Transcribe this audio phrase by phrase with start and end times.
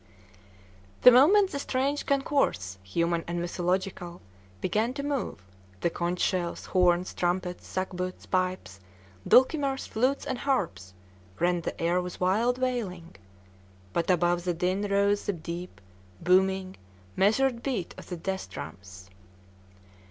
[1.03, 4.19] The moment the strange concourse, human and mythological,
[4.59, 5.43] began to move,
[5.81, 8.79] the conch shells, horns, trumpets, sackbuts, pipes,
[9.27, 10.95] dulcimers, flutes, and harps
[11.39, 13.15] rent the air with wild wailing;
[13.93, 15.79] but above the din rose the deep,
[16.19, 16.77] booming,
[17.15, 19.07] measured beat of the death drums.